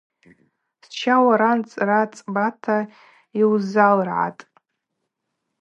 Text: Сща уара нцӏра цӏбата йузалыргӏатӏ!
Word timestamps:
Сща 0.93 1.15
уара 1.25 1.51
нцӏра 1.59 1.99
цӏбата 2.13 2.77
йузалыргӏатӏ! 3.39 4.43